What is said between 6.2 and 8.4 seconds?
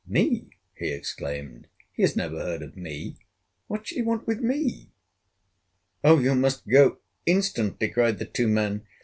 must go instantly!" cried the